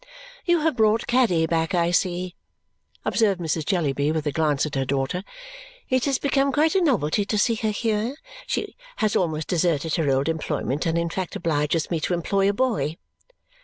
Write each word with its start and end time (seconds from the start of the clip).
"You 0.45 0.61
have 0.61 0.77
brought 0.77 1.05
Caddy 1.05 1.45
back, 1.45 1.75
I 1.75 1.91
see," 1.91 2.35
observed 3.05 3.39
Mrs. 3.39 3.63
Jellyby 3.67 4.11
with 4.11 4.25
a 4.25 4.31
glance 4.31 4.65
at 4.65 4.73
her 4.73 4.83
daughter. 4.83 5.23
"It 5.89 6.05
has 6.05 6.17
become 6.17 6.51
quite 6.51 6.73
a 6.73 6.81
novelty 6.81 7.23
to 7.25 7.37
see 7.37 7.53
her 7.53 7.69
here. 7.69 8.15
She 8.47 8.75
has 8.95 9.15
almost 9.15 9.47
deserted 9.47 9.93
her 9.97 10.09
old 10.09 10.27
employment 10.27 10.87
and 10.87 10.97
in 10.97 11.11
fact 11.11 11.35
obliges 11.35 11.91
me 11.91 11.99
to 11.99 12.15
employ 12.15 12.49
a 12.49 12.51
boy." 12.53 12.97